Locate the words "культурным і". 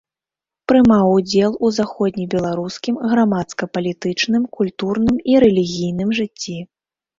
4.59-5.39